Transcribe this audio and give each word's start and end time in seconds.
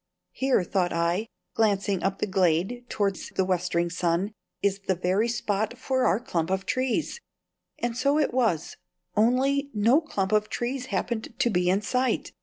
"Here," 0.31 0.63
thought 0.63 0.91
I, 0.91 1.27
glancing 1.53 2.01
up 2.01 2.17
the 2.17 2.25
glade 2.25 2.85
towards 2.89 3.29
the 3.29 3.45
westering 3.45 3.91
sun, 3.91 4.31
"is 4.63 4.79
the 4.87 4.95
very 4.95 5.27
spot 5.27 5.77
for 5.77 6.07
our 6.07 6.19
clump 6.19 6.49
of, 6.49 6.65
trees;" 6.65 7.21
and 7.77 7.95
so 7.95 8.17
it 8.17 8.33
was 8.33 8.77
only 9.15 9.69
no 9.75 10.01
clump 10.01 10.31
of 10.31 10.49
trees 10.49 10.87
happened 10.87 11.35
to 11.37 11.49
be 11.51 11.69
in 11.69 11.83
sight. 11.83 12.31